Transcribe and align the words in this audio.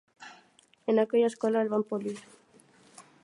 En 0.87 0.97
aquella 1.03 1.27
escola 1.31 1.61
el 1.65 1.69
van 1.73 1.83
polir. 1.91 2.17